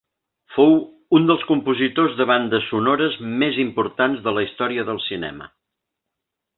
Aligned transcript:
Fou 0.53 0.71
un 1.17 1.27
dels 1.31 1.43
compositors 1.49 2.17
de 2.23 2.27
bandes 2.33 2.67
sonores 2.71 3.19
més 3.45 3.63
importants 3.67 4.27
de 4.29 4.37
la 4.39 4.49
història 4.51 4.91
del 4.93 5.03
cinema. 5.11 5.53